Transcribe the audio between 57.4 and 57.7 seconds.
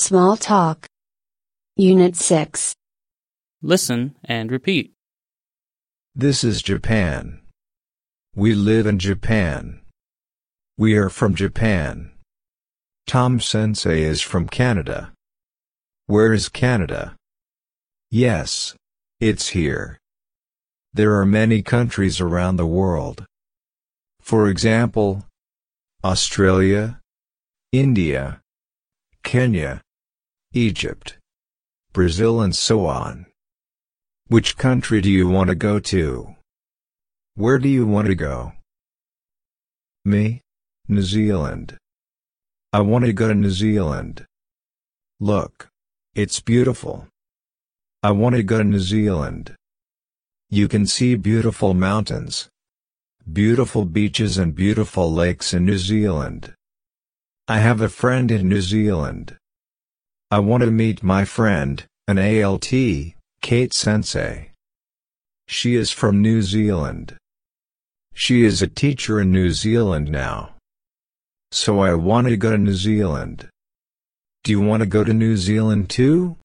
I